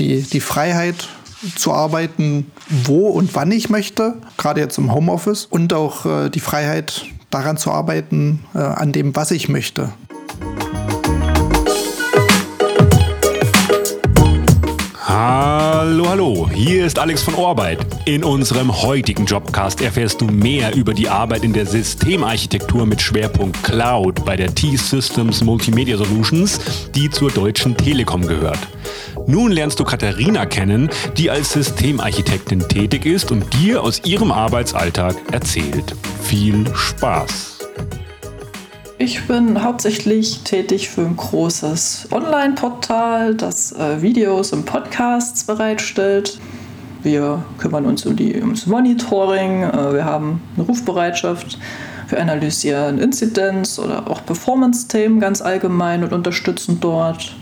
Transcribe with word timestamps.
Die, 0.00 0.22
die 0.22 0.40
Freiheit 0.40 1.08
zu 1.56 1.74
arbeiten, 1.74 2.50
wo 2.70 3.08
und 3.08 3.34
wann 3.34 3.52
ich 3.52 3.68
möchte, 3.68 4.14
gerade 4.38 4.62
jetzt 4.62 4.78
im 4.78 4.94
Homeoffice, 4.94 5.44
und 5.44 5.74
auch 5.74 6.06
äh, 6.06 6.30
die 6.30 6.40
Freiheit 6.40 7.04
daran 7.28 7.58
zu 7.58 7.70
arbeiten, 7.70 8.42
äh, 8.54 8.60
an 8.60 8.92
dem, 8.92 9.14
was 9.14 9.30
ich 9.30 9.50
möchte. 9.50 9.92
Hallo, 15.06 16.08
hallo, 16.08 16.48
hier 16.48 16.86
ist 16.86 16.98
Alex 16.98 17.22
von 17.22 17.34
Orbeit. 17.34 17.84
In 18.06 18.24
unserem 18.24 18.80
heutigen 18.80 19.26
Jobcast 19.26 19.82
erfährst 19.82 20.22
du 20.22 20.24
mehr 20.24 20.74
über 20.74 20.94
die 20.94 21.10
Arbeit 21.10 21.44
in 21.44 21.52
der 21.52 21.66
Systemarchitektur 21.66 22.86
mit 22.86 23.02
Schwerpunkt 23.02 23.62
Cloud 23.62 24.24
bei 24.24 24.36
der 24.36 24.54
T-Systems 24.54 25.42
Multimedia 25.44 25.98
Solutions, 25.98 26.58
die 26.94 27.10
zur 27.10 27.30
Deutschen 27.30 27.76
Telekom 27.76 28.26
gehört. 28.26 28.60
Nun 29.26 29.52
lernst 29.52 29.78
du 29.78 29.84
Katharina 29.84 30.46
kennen, 30.46 30.90
die 31.16 31.30
als 31.30 31.52
Systemarchitektin 31.52 32.60
tätig 32.68 33.06
ist 33.06 33.30
und 33.30 33.44
dir 33.54 33.82
aus 33.82 34.02
ihrem 34.04 34.32
Arbeitsalltag 34.32 35.14
erzählt. 35.32 35.94
Viel 36.22 36.64
Spaß! 36.74 37.58
Ich 38.98 39.26
bin 39.26 39.62
hauptsächlich 39.62 40.40
tätig 40.40 40.90
für 40.90 41.02
ein 41.02 41.16
großes 41.16 42.08
Online-Portal, 42.10 43.34
das 43.34 43.72
äh, 43.72 44.02
Videos 44.02 44.52
und 44.52 44.66
Podcasts 44.66 45.44
bereitstellt. 45.44 46.38
Wir 47.02 47.42
kümmern 47.56 47.86
uns 47.86 48.04
um 48.04 48.14
die, 48.14 48.36
ums 48.36 48.66
Monitoring, 48.66 49.62
äh, 49.62 49.94
wir 49.94 50.04
haben 50.04 50.42
eine 50.54 50.66
Rufbereitschaft, 50.66 51.58
wir 52.10 52.20
analysieren 52.20 52.98
Inzidenz 52.98 53.78
oder 53.78 54.10
auch 54.10 54.24
Performance-Themen 54.26 55.18
ganz 55.18 55.40
allgemein 55.40 56.04
und 56.04 56.12
unterstützen 56.12 56.78
dort. 56.80 57.34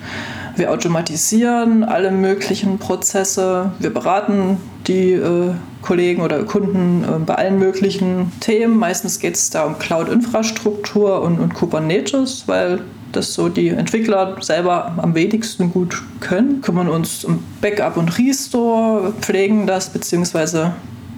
Wir 0.58 0.72
automatisieren 0.72 1.84
alle 1.84 2.10
möglichen 2.10 2.78
Prozesse. 2.78 3.70
Wir 3.78 3.94
beraten 3.94 4.56
die 4.88 5.12
äh, 5.12 5.52
Kollegen 5.82 6.20
oder 6.20 6.42
Kunden 6.42 7.04
äh, 7.04 7.18
bei 7.24 7.36
allen 7.36 7.60
möglichen 7.60 8.32
Themen. 8.40 8.76
Meistens 8.76 9.20
geht 9.20 9.36
es 9.36 9.50
da 9.50 9.64
um 9.64 9.78
Cloud-Infrastruktur 9.78 11.22
und, 11.22 11.38
und 11.38 11.54
Kubernetes, 11.54 12.42
weil 12.46 12.80
das 13.12 13.34
so 13.34 13.48
die 13.48 13.68
Entwickler 13.68 14.36
selber 14.40 14.94
am 14.96 15.14
wenigsten 15.14 15.72
gut 15.72 16.02
können. 16.18 16.60
Kümmern 16.60 16.88
uns 16.88 17.24
um 17.24 17.38
Backup 17.60 17.96
und 17.96 18.18
Restore, 18.18 19.12
pflegen 19.20 19.68
das 19.68 19.90
bzw. 19.90 20.70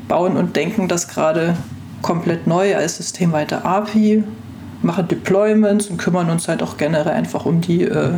bauen 0.07 0.37
und 0.37 0.55
denken 0.55 0.87
das 0.87 1.09
gerade 1.09 1.57
komplett 2.03 2.47
neu 2.47 2.77
als 2.77 2.99
systemweite 2.99 3.65
API 3.65 4.23
machen 4.83 5.09
Deployments 5.09 5.89
und 5.89 5.99
kümmern 5.99 6.31
uns 6.31 6.49
halt 6.49 6.63
auch 6.63 6.77
generell 6.77 7.13
einfach 7.13 7.45
um 7.47 7.61
die 7.61 7.83
äh, 7.83 8.13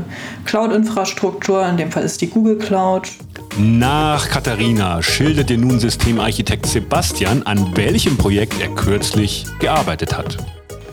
Cloud-Infrastruktur. 0.44 1.66
In 1.66 1.76
dem 1.76 1.90
Fall 1.90 2.04
ist 2.04 2.20
die 2.20 2.28
Google 2.28 2.56
Cloud. 2.56 3.10
Nach 3.58 4.28
Katharina 4.28 5.02
schildert 5.02 5.50
dir 5.50 5.58
nun 5.58 5.78
Systemarchitekt 5.78 6.66
Sebastian, 6.66 7.42
an 7.42 7.76
welchem 7.76 8.16
Projekt 8.16 8.60
er 8.60 8.68
kürzlich 8.68 9.44
gearbeitet 9.58 10.16
hat. 10.16 10.38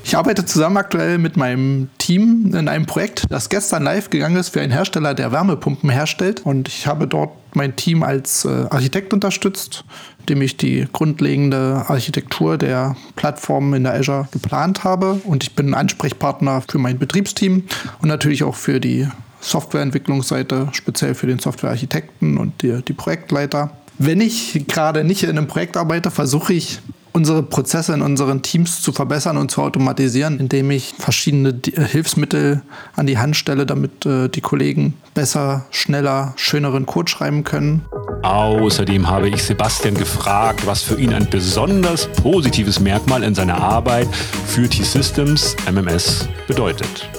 Ich 0.10 0.18
arbeite 0.18 0.44
zusammen 0.44 0.78
aktuell 0.78 1.20
mit 1.20 1.38
meinem 1.38 1.88
Team 2.00 2.56
in 2.56 2.68
einem 2.68 2.88
Projekt, 2.88 3.28
das 3.30 3.48
gestern 3.48 3.84
live 3.84 4.10
gegangen 4.10 4.38
ist 4.38 4.50
für 4.50 4.60
einen 4.60 4.72
Hersteller, 4.72 5.14
der 5.14 5.32
Wärmepumpen 5.32 5.88
herstellt. 5.92 6.44
Und 6.44 6.68
ich 6.68 6.88
habe 6.88 7.06
dort 7.06 7.30
mein 7.54 7.76
Team 7.76 8.02
als 8.02 8.44
äh, 8.44 8.66
Architekt 8.72 9.14
unterstützt, 9.14 9.86
dem 10.28 10.42
ich 10.42 10.58
die 10.58 10.88
grundlegende 10.92 11.86
Architektur 11.88 12.58
der 12.58 12.96
Plattform 13.18 13.76
in 13.76 13.84
der 13.84 13.94
Azure 13.94 14.28
geplant 14.32 14.84
habe. 14.84 15.22
Und 15.26 15.44
ich 15.44 15.54
bin 15.54 15.76
Ansprechpartner 15.76 16.64
für 16.68 16.80
mein 16.80 16.98
Betriebsteam 16.98 17.66
und 18.02 18.10
natürlich 18.10 18.44
auch 18.44 18.56
für 18.56 18.80
die 18.80 19.08
Softwareentwicklungsseite, 19.42 20.70
speziell 20.72 21.14
für 21.14 21.28
den 21.28 21.38
Softwarearchitekten 21.38 22.40
und 22.40 22.64
die, 22.64 22.82
die 22.82 22.94
Projektleiter. 22.94 23.78
Wenn 24.00 24.22
ich 24.22 24.66
gerade 24.68 25.04
nicht 25.04 25.22
in 25.22 25.30
einem 25.30 25.46
Projekt 25.46 25.78
arbeite, 25.78 26.10
versuche 26.10 26.54
ich 26.54 26.80
unsere 27.20 27.44
Prozesse 27.44 27.94
in 27.94 28.02
unseren 28.02 28.44
Teams 28.44 28.82
zu 28.82 28.94
verbessern 28.94 29.36
und 29.36 29.52
zu 29.52 29.62
automatisieren, 29.62 30.40
indem 30.40 30.72
ich 30.72 30.96
verschiedene 30.98 31.50
äh, 31.50 31.84
Hilfsmittel 31.84 32.62
an 32.96 33.08
die 33.08 33.18
Hand 33.18 33.36
stelle, 33.36 33.66
damit 33.66 34.06
äh, 34.06 34.30
die 34.30 34.40
Kollegen 34.40 34.94
besser, 35.14 35.66
schneller, 35.70 36.34
schöneren 36.38 36.86
Code 36.86 37.12
schreiben 37.12 37.44
können. 37.44 37.82
Außerdem 38.24 39.10
habe 39.10 39.28
ich 39.28 39.44
Sebastian 39.44 39.96
gefragt, 39.96 40.66
was 40.66 40.82
für 40.82 40.96
ihn 40.96 41.14
ein 41.14 41.30
besonders 41.30 42.08
positives 42.08 42.80
Merkmal 42.80 43.24
in 43.24 43.36
seiner 43.36 43.58
Arbeit 43.58 44.08
für 44.48 44.70
T-Systems 44.70 45.58
MMS 45.70 46.30
bedeutet. 46.48 47.10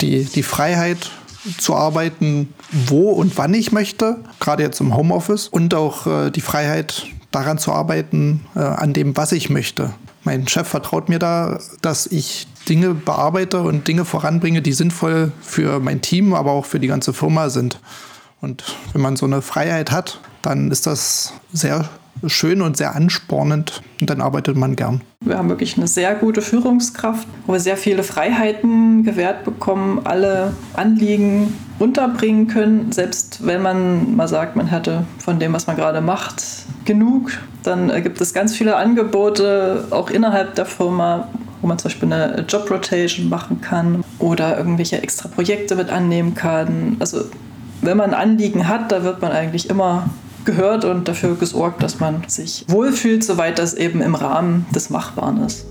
Die, 0.00 0.24
die 0.24 0.42
Freiheit 0.42 1.10
zu 1.58 1.76
arbeiten, 1.76 2.52
wo 2.72 3.12
und 3.12 3.38
wann 3.38 3.54
ich 3.54 3.70
möchte, 3.70 4.16
gerade 4.40 4.64
jetzt 4.64 4.80
im 4.80 4.96
Homeoffice 4.96 5.46
und 5.46 5.74
auch 5.74 6.08
äh, 6.08 6.30
die 6.30 6.40
Freiheit 6.40 7.06
daran 7.30 7.58
zu 7.58 7.72
arbeiten, 7.72 8.44
äh, 8.54 8.60
an 8.60 8.92
dem, 8.92 9.16
was 9.16 9.32
ich 9.32 9.50
möchte. 9.50 9.94
Mein 10.24 10.48
Chef 10.48 10.66
vertraut 10.66 11.08
mir 11.08 11.18
da, 11.18 11.60
dass 11.82 12.06
ich 12.06 12.48
Dinge 12.68 12.94
bearbeite 12.94 13.62
und 13.62 13.86
Dinge 13.86 14.04
voranbringe, 14.04 14.60
die 14.60 14.72
sinnvoll 14.72 15.32
für 15.40 15.78
mein 15.78 16.00
Team, 16.00 16.34
aber 16.34 16.52
auch 16.52 16.64
für 16.64 16.80
die 16.80 16.88
ganze 16.88 17.12
Firma 17.12 17.48
sind. 17.48 17.80
Und 18.40 18.64
wenn 18.92 19.02
man 19.02 19.16
so 19.16 19.26
eine 19.26 19.42
Freiheit 19.42 19.90
hat, 19.90 20.20
dann 20.42 20.70
ist 20.70 20.86
das 20.86 21.32
sehr 21.52 21.88
schön 22.26 22.62
und 22.62 22.76
sehr 22.76 22.94
anspornend 22.94 23.82
und 24.00 24.08
dann 24.10 24.20
arbeitet 24.20 24.56
man 24.56 24.76
gern. 24.76 25.02
Wir 25.20 25.38
haben 25.38 25.48
wirklich 25.48 25.76
eine 25.76 25.86
sehr 25.86 26.14
gute 26.14 26.42
Führungskraft, 26.42 27.26
wo 27.46 27.52
wir 27.52 27.60
sehr 27.60 27.76
viele 27.76 28.02
Freiheiten 28.02 29.04
gewährt 29.04 29.44
bekommen, 29.44 30.00
alle 30.04 30.54
Anliegen 30.74 31.54
unterbringen 31.78 32.46
können. 32.46 32.92
Selbst 32.92 33.46
wenn 33.46 33.62
man 33.62 34.16
mal 34.16 34.28
sagt, 34.28 34.56
man 34.56 34.66
hätte 34.66 35.04
von 35.18 35.38
dem, 35.38 35.52
was 35.52 35.66
man 35.66 35.76
gerade 35.76 36.00
macht, 36.00 36.42
genug, 36.86 37.32
dann 37.62 37.88
gibt 38.02 38.20
es 38.20 38.32
ganz 38.32 38.56
viele 38.56 38.76
Angebote, 38.76 39.84
auch 39.90 40.10
innerhalb 40.10 40.54
der 40.54 40.66
Firma, 40.66 41.28
wo 41.60 41.66
man 41.66 41.78
zum 41.78 41.90
Beispiel 41.90 42.12
eine 42.12 42.44
Job 42.48 42.70
Rotation 42.70 43.28
machen 43.28 43.60
kann 43.60 44.04
oder 44.18 44.56
irgendwelche 44.56 45.02
extra 45.02 45.28
Projekte 45.28 45.74
mit 45.74 45.90
annehmen 45.90 46.34
kann. 46.34 46.96
Also 47.00 47.24
wenn 47.82 47.96
man 47.96 48.14
Anliegen 48.14 48.68
hat, 48.68 48.90
da 48.92 49.02
wird 49.02 49.20
man 49.20 49.32
eigentlich 49.32 49.68
immer 49.68 50.08
gehört 50.44 50.84
und 50.84 51.08
dafür 51.08 51.34
gesorgt, 51.34 51.82
dass 51.82 52.00
man 52.00 52.22
sich 52.28 52.64
wohlfühlt, 52.68 53.24
soweit 53.24 53.58
das 53.58 53.74
eben 53.74 54.00
im 54.00 54.14
Rahmen 54.14 54.64
des 54.74 54.90
Machbaren 54.90 55.44
ist. 55.44 55.66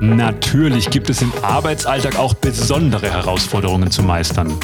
Natürlich 0.00 0.88
gibt 0.88 1.10
es 1.10 1.20
im 1.20 1.30
Arbeitsalltag 1.42 2.18
auch 2.18 2.32
besondere 2.32 3.10
Herausforderungen 3.10 3.90
zu 3.90 4.02
meistern. 4.02 4.54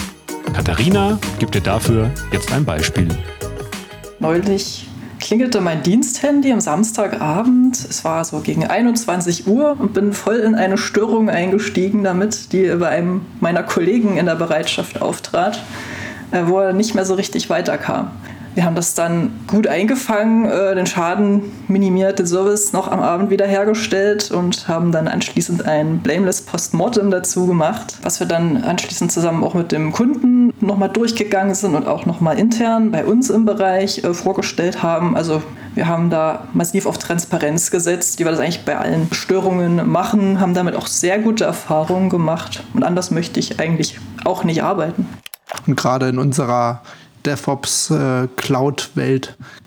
Katharina 0.55 1.19
gibt 1.39 1.55
dir 1.55 1.61
dafür 1.61 2.11
jetzt 2.33 2.51
ein 2.53 2.65
Beispiel. 2.65 3.09
Neulich 4.19 4.89
klingelte 5.27 5.61
mein 5.61 5.83
Diensthandy 5.83 6.53
am 6.53 6.61
Samstagabend. 6.61 7.77
Es 7.91 8.05
war 8.05 8.25
so 8.25 8.39
gegen 8.39 8.65
21 8.65 9.49
Uhr 9.49 9.75
und 9.77 9.93
bin 9.93 10.13
voll 10.13 10.37
in 10.37 10.55
eine 10.55 10.79
Störung 10.79 11.29
eingestiegen 11.29 12.05
damit, 12.05 12.53
die 12.53 12.69
bei 12.77 12.91
einem 12.91 13.23
meiner 13.41 13.65
Kollegen 13.65 14.19
in 14.19 14.27
der 14.27 14.37
Bereitschaft 14.37 15.03
auftrat, 15.03 15.61
äh, 16.31 16.43
wo 16.45 16.61
er 16.61 16.73
nicht 16.73 16.95
mehr 16.95 17.05
so 17.05 17.15
richtig 17.15 17.51
weiterkam. 17.51 18.13
Wir 18.55 18.65
haben 18.65 18.77
das 18.77 18.95
dann 18.95 19.33
gut 19.49 19.67
eingefangen, 19.67 20.49
äh, 20.49 20.77
den 20.77 20.87
Schaden 20.87 21.43
minimiert, 21.67 22.21
den 22.21 22.27
Service 22.29 22.73
noch 22.73 22.87
am 22.87 23.01
Abend 23.01 23.29
wiederhergestellt 23.29 24.31
und 24.31 24.69
haben 24.69 24.93
dann 24.93 25.09
anschließend 25.09 25.67
ein 25.67 25.99
Blameless 25.99 26.43
Postmortem 26.43 27.11
dazu 27.11 27.49
gemacht, 27.49 27.99
was 28.03 28.21
wir 28.21 28.29
dann 28.29 28.63
anschließend 28.63 29.11
zusammen 29.11 29.43
auch 29.43 29.55
mit 29.55 29.73
dem 29.73 29.91
Kunden 29.91 30.36
nochmal 30.61 30.89
durchgegangen 30.89 31.55
sind 31.55 31.75
und 31.75 31.87
auch 31.87 32.07
nochmal 32.07 32.39
intern 32.39 32.91
bei 32.91 33.05
uns 33.05 33.31
im 33.31 33.45
Bereich 33.45 34.05
äh, 34.05 34.15
vorgestellt 34.15 34.83
haben. 34.83 35.17
Also 35.17 35.43
wir 35.75 35.87
haben 35.87 36.09
da 36.09 36.49
massiv 36.55 36.87
auf 36.87 36.99
Transparenz 36.99 37.71
gesetzt, 37.71 38.19
die 38.19 38.25
wir 38.25 38.31
das 38.31 38.41
eigentlich 38.41 38.65
bei 38.65 38.79
allen 38.79 39.13
Störungen 39.13 39.89
machen, 39.91 40.41
haben 40.41 40.55
damit 40.55 40.75
auch 40.75 40.87
sehr 40.87 41.19
gute 41.19 41.45
Erfahrungen 41.45 42.09
gemacht 42.09 42.65
und 42.73 42.83
anders 42.83 43.11
möchte 43.11 43.39
ich 43.41 43.61
eigentlich 43.61 43.99
auch 44.25 44.45
nicht 44.45 44.63
arbeiten. 44.63 45.07
Und 45.67 45.77
gerade 45.77 46.09
in 46.09 46.19
unserer 46.19 46.83
DevOps 47.27 47.91
äh, 47.91 48.29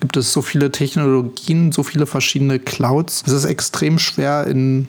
gibt 0.00 0.16
es 0.16 0.32
so 0.32 0.42
viele 0.42 0.72
Technologien, 0.72 1.72
so 1.72 1.82
viele 1.82 2.06
verschiedene 2.06 2.58
Clouds. 2.58 3.22
Es 3.26 3.32
ist 3.32 3.44
extrem 3.44 3.98
schwer 3.98 4.46
in 4.46 4.88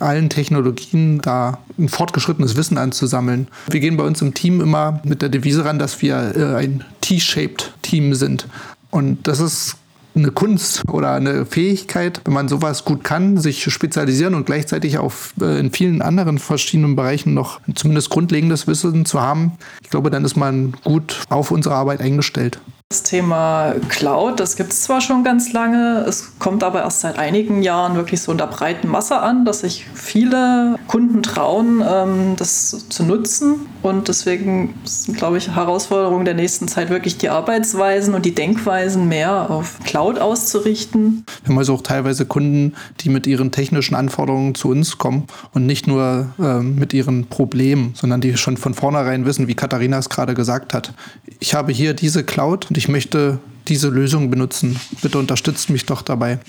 allen 0.00 0.30
Technologien 0.30 1.20
da 1.20 1.58
ein 1.78 1.88
fortgeschrittenes 1.88 2.56
Wissen 2.56 2.78
anzusammeln. 2.78 3.48
Wir 3.68 3.80
gehen 3.80 3.96
bei 3.96 4.04
uns 4.04 4.22
im 4.22 4.34
Team 4.34 4.60
immer 4.60 5.00
mit 5.04 5.22
der 5.22 5.28
Devise 5.28 5.64
ran, 5.64 5.78
dass 5.78 6.02
wir 6.02 6.34
äh, 6.36 6.56
ein 6.56 6.84
T-shaped 7.00 7.72
Team 7.82 8.14
sind. 8.14 8.46
Und 8.90 9.26
das 9.26 9.40
ist 9.40 9.76
eine 10.16 10.30
Kunst 10.30 10.88
oder 10.88 11.12
eine 11.12 11.44
Fähigkeit, 11.44 12.22
wenn 12.24 12.32
man 12.32 12.48
sowas 12.48 12.84
gut 12.84 13.04
kann, 13.04 13.36
sich 13.38 13.70
spezialisieren 13.70 14.34
und 14.34 14.46
gleichzeitig 14.46 14.98
auf 14.98 15.34
äh, 15.40 15.60
in 15.60 15.70
vielen 15.70 16.00
anderen 16.02 16.38
verschiedenen 16.38 16.96
Bereichen 16.96 17.34
noch 17.34 17.60
zumindest 17.74 18.10
grundlegendes 18.10 18.66
Wissen 18.66 19.04
zu 19.04 19.20
haben. 19.20 19.52
Ich 19.82 19.90
glaube, 19.90 20.10
dann 20.10 20.24
ist 20.24 20.36
man 20.36 20.72
gut 20.84 21.22
auf 21.28 21.50
unsere 21.50 21.74
Arbeit 21.74 22.00
eingestellt. 22.00 22.60
Das 22.96 23.02
Thema 23.02 23.74
Cloud, 23.90 24.40
das 24.40 24.56
gibt 24.56 24.72
es 24.72 24.84
zwar 24.84 25.02
schon 25.02 25.22
ganz 25.22 25.52
lange, 25.52 26.06
es 26.08 26.38
kommt 26.38 26.64
aber 26.64 26.80
erst 26.80 27.00
seit 27.00 27.18
einigen 27.18 27.62
Jahren 27.62 27.94
wirklich 27.94 28.22
so 28.22 28.32
in 28.32 28.38
der 28.38 28.46
breiten 28.46 28.88
Masse 28.88 29.18
an, 29.18 29.44
dass 29.44 29.60
sich 29.60 29.86
viele 29.92 30.76
Kunden 30.88 31.22
trauen, 31.22 31.84
ähm, 31.86 32.36
das 32.38 32.88
zu 32.88 33.02
nutzen 33.04 33.66
Und 33.82 34.08
deswegen 34.08 34.72
sind, 34.84 35.18
glaube 35.18 35.36
ich, 35.36 35.54
Herausforderungen 35.54 36.24
der 36.24 36.32
nächsten 36.32 36.68
Zeit 36.68 36.88
wirklich 36.88 37.18
die 37.18 37.28
Arbeitsweisen 37.28 38.14
und 38.14 38.24
die 38.24 38.34
Denkweisen 38.34 39.08
mehr 39.08 39.50
auf 39.50 39.78
Cloud 39.84 40.18
auszurichten. 40.18 41.26
Wir 41.46 41.52
haben 41.52 41.58
also 41.58 41.74
auch 41.74 41.82
teilweise 41.82 42.26
Kunden, 42.26 42.74
die 43.00 43.08
mit 43.08 43.28
ihren 43.28 43.52
technischen 43.52 43.94
Anforderungen 43.94 44.56
zu 44.56 44.68
uns 44.68 44.98
kommen 44.98 45.28
und 45.52 45.64
nicht 45.64 45.86
nur 45.86 46.26
äh, 46.40 46.58
mit 46.58 46.92
ihren 46.92 47.26
Problemen, 47.26 47.92
sondern 47.94 48.20
die 48.20 48.36
schon 48.36 48.56
von 48.56 48.74
vornherein 48.74 49.24
wissen, 49.26 49.46
wie 49.46 49.54
Katharina 49.54 49.96
es 49.98 50.08
gerade 50.08 50.34
gesagt 50.34 50.74
hat. 50.74 50.92
Ich 51.38 51.54
habe 51.54 51.72
hier 51.72 51.94
diese 51.94 52.24
Cloud 52.24 52.66
und 52.68 52.76
ich 52.76 52.88
möchte 52.88 53.38
diese 53.68 53.90
Lösung 53.90 54.28
benutzen. 54.28 54.80
Bitte 55.02 55.20
unterstützt 55.20 55.70
mich 55.70 55.86
doch 55.86 56.02
dabei. 56.02 56.40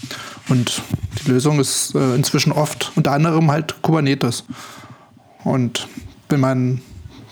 Und 0.50 0.82
die 1.22 1.30
Lösung 1.30 1.60
ist 1.60 1.94
äh, 1.94 2.16
inzwischen 2.16 2.52
oft 2.52 2.92
unter 2.96 3.12
anderem 3.12 3.52
halt 3.52 3.80
Kubernetes. 3.84 4.46
Und 5.44 5.88
wenn 6.30 6.40
man 6.40 6.82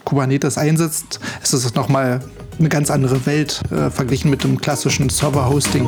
Kubernetes 0.04 0.60
einsetzt, 0.60 1.20
ist 1.42 1.54
es 1.54 1.74
nochmal 1.74 2.24
eine 2.60 2.70
ganz 2.70 2.92
andere 2.92 3.26
Welt 3.26 3.62
äh, 3.72 3.90
verglichen 3.90 4.30
mit 4.30 4.44
dem 4.44 4.62
klassischen 4.62 5.10
Server-Hosting. 5.10 5.88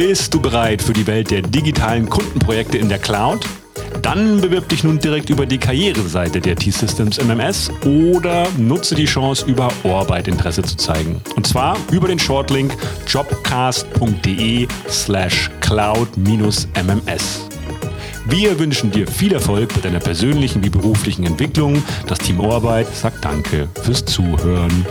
Bist 0.00 0.32
du 0.32 0.40
bereit 0.40 0.80
für 0.80 0.94
die 0.94 1.06
Welt 1.06 1.30
der 1.30 1.42
digitalen 1.42 2.08
Kundenprojekte 2.08 2.78
in 2.78 2.88
der 2.88 2.98
Cloud? 2.98 3.46
Dann 4.00 4.40
bewirb 4.40 4.66
dich 4.70 4.82
nun 4.82 4.98
direkt 4.98 5.28
über 5.28 5.44
die 5.44 5.58
Karriereseite 5.58 6.40
der 6.40 6.56
T-Systems 6.56 7.22
MMS 7.22 7.70
oder 7.84 8.48
nutze 8.56 8.94
die 8.94 9.04
Chance, 9.04 9.44
über 9.44 9.70
Orbeit 9.82 10.26
Interesse 10.26 10.62
zu 10.62 10.78
zeigen. 10.78 11.20
Und 11.36 11.46
zwar 11.46 11.76
über 11.92 12.08
den 12.08 12.18
Shortlink 12.18 12.74
jobcast.de 13.08 14.66
slash 14.88 15.50
cloud-mms. 15.60 17.48
Wir 18.24 18.58
wünschen 18.58 18.90
dir 18.90 19.06
viel 19.06 19.34
Erfolg 19.34 19.74
bei 19.74 19.82
deiner 19.82 20.00
persönlichen 20.00 20.64
wie 20.64 20.70
beruflichen 20.70 21.26
Entwicklung. 21.26 21.82
Das 22.06 22.18
Team 22.20 22.40
Orbeit 22.40 22.86
sagt 22.96 23.22
Danke 23.22 23.68
fürs 23.82 24.02
Zuhören. 24.06 24.86